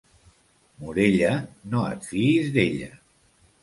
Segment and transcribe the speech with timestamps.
[0.85, 1.31] Morella,
[1.75, 2.95] no et fiïs d'ella.